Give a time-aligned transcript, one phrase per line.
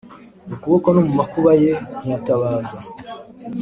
[0.53, 2.77] ukuboko No mu makuba ye ntiyatabaza